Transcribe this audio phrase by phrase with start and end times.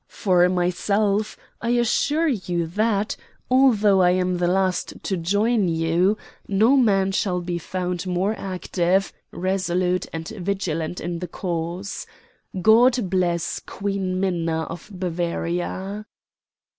[0.07, 3.15] For myself, I assure you that,
[3.51, 9.13] although I am the last to join you, no man shall be found more active,
[9.29, 12.07] resolute, and vigilant in the cause.
[12.63, 16.07] God bless Queen Minna of Bavaria!"